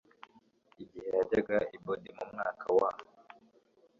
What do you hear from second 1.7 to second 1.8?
i